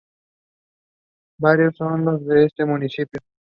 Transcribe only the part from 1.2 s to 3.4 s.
Varios son los de este municipio.